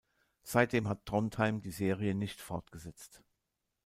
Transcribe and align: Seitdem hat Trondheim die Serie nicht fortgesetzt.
Seitdem 0.41 0.87
hat 0.89 1.05
Trondheim 1.05 1.61
die 1.61 1.69
Serie 1.69 2.15
nicht 2.15 2.41
fortgesetzt. 2.41 3.21